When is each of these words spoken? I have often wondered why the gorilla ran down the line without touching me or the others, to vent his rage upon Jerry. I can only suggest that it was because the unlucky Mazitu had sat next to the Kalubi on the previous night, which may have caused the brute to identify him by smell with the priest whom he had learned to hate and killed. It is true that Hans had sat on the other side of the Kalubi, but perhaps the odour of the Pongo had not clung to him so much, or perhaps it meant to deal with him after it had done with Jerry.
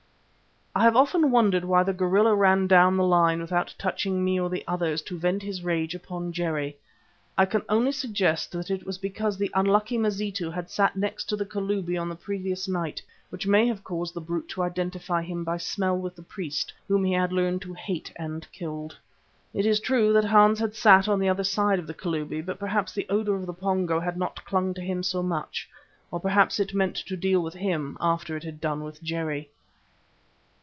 I 0.73 0.83
have 0.85 0.95
often 0.95 1.31
wondered 1.31 1.65
why 1.65 1.83
the 1.83 1.91
gorilla 1.91 2.33
ran 2.33 2.65
down 2.65 2.95
the 2.95 3.03
line 3.03 3.41
without 3.41 3.75
touching 3.77 4.23
me 4.23 4.39
or 4.39 4.49
the 4.49 4.63
others, 4.65 5.01
to 5.01 5.19
vent 5.19 5.43
his 5.43 5.61
rage 5.63 5.93
upon 5.93 6.31
Jerry. 6.31 6.77
I 7.37 7.45
can 7.45 7.63
only 7.67 7.91
suggest 7.91 8.53
that 8.53 8.71
it 8.71 8.85
was 8.85 8.97
because 8.97 9.37
the 9.37 9.51
unlucky 9.53 9.97
Mazitu 9.97 10.49
had 10.49 10.69
sat 10.71 10.95
next 10.95 11.25
to 11.25 11.35
the 11.35 11.45
Kalubi 11.45 11.97
on 11.97 12.07
the 12.07 12.15
previous 12.15 12.69
night, 12.69 13.01
which 13.29 13.45
may 13.45 13.67
have 13.67 13.83
caused 13.83 14.13
the 14.13 14.21
brute 14.21 14.47
to 14.51 14.63
identify 14.63 15.21
him 15.21 15.43
by 15.43 15.57
smell 15.57 15.97
with 15.97 16.15
the 16.15 16.23
priest 16.23 16.71
whom 16.87 17.03
he 17.03 17.11
had 17.11 17.33
learned 17.33 17.61
to 17.63 17.73
hate 17.73 18.13
and 18.15 18.49
killed. 18.53 18.97
It 19.53 19.65
is 19.65 19.81
true 19.81 20.13
that 20.13 20.23
Hans 20.23 20.57
had 20.57 20.73
sat 20.73 21.05
on 21.09 21.19
the 21.19 21.27
other 21.27 21.43
side 21.43 21.79
of 21.79 21.85
the 21.85 21.93
Kalubi, 21.93 22.39
but 22.39 22.59
perhaps 22.59 22.93
the 22.93 23.05
odour 23.09 23.35
of 23.35 23.45
the 23.45 23.53
Pongo 23.53 23.99
had 23.99 24.15
not 24.15 24.45
clung 24.45 24.73
to 24.75 24.81
him 24.81 25.03
so 25.03 25.21
much, 25.21 25.69
or 26.11 26.19
perhaps 26.21 26.61
it 26.61 26.73
meant 26.73 26.95
to 26.95 27.17
deal 27.17 27.41
with 27.41 27.55
him 27.55 27.97
after 27.99 28.37
it 28.37 28.43
had 28.43 28.61
done 28.61 28.85
with 28.85 29.03
Jerry. 29.03 29.49